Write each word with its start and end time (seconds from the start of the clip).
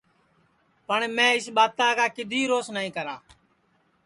پٹؔ 0.87 1.01
میں 1.15 1.31
اِس 1.35 1.45
ٻاتا 1.55 1.87
کا 1.97 2.05
کِدؔی 2.15 2.41
روس 2.51 2.67
نائی 2.75 2.89
کرا 2.95 3.15